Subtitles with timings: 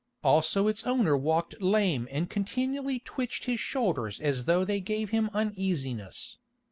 [0.23, 5.29] Also its owner walked lame and continually twitched his shoulders as though they gave him
[5.31, 6.37] uneasiness.